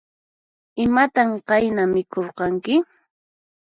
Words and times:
Imatan 0.83 1.29
qayna 1.47 1.83
mikhurqanki? 1.93 2.75